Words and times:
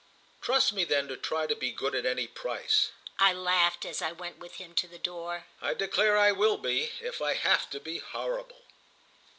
"Trust 0.41 0.73
me 0.73 0.83
then 0.83 1.07
to 1.09 1.15
try 1.15 1.45
to 1.45 1.55
be 1.55 1.69
good 1.71 1.93
at 1.93 2.07
any 2.07 2.25
price!" 2.25 2.89
I 3.19 3.33
laughed 3.33 3.85
as 3.85 4.01
I 4.01 4.11
went 4.11 4.39
with 4.39 4.55
him 4.55 4.73
to 4.73 4.87
the 4.87 4.97
door. 4.97 5.45
"I 5.61 5.75
declare 5.75 6.17
I 6.17 6.31
will 6.31 6.57
be, 6.57 6.91
if 7.01 7.21
I 7.21 7.35
have 7.35 7.69
to 7.69 7.79
be 7.79 7.99
horrible!" 7.99 8.63